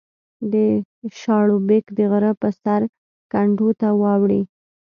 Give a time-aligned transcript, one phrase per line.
[0.51, 0.53] د
[1.19, 2.81] شاړوبېک د غره په سر
[3.31, 4.41] کنډو ته واوړې